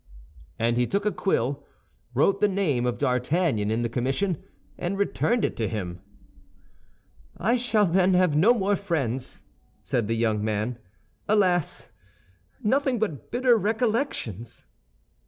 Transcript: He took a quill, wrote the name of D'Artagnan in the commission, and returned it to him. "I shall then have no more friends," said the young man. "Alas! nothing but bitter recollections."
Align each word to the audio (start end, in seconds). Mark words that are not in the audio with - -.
He 0.57 0.87
took 0.87 1.05
a 1.05 1.11
quill, 1.11 1.63
wrote 2.15 2.41
the 2.41 2.47
name 2.47 2.87
of 2.87 2.97
D'Artagnan 2.97 3.69
in 3.69 3.83
the 3.83 3.87
commission, 3.87 4.41
and 4.75 4.97
returned 4.97 5.45
it 5.45 5.55
to 5.57 5.67
him. 5.69 6.01
"I 7.37 7.55
shall 7.55 7.85
then 7.85 8.15
have 8.15 8.35
no 8.35 8.51
more 8.55 8.75
friends," 8.75 9.43
said 9.83 10.07
the 10.07 10.15
young 10.15 10.43
man. 10.43 10.79
"Alas! 11.29 11.91
nothing 12.63 12.97
but 12.97 13.29
bitter 13.29 13.55
recollections." 13.55 14.63